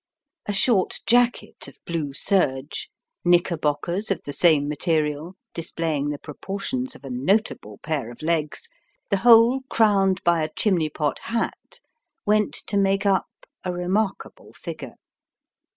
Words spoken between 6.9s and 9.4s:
of a notable pair of legs, the